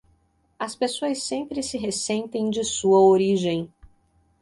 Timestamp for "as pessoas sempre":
0.59-1.61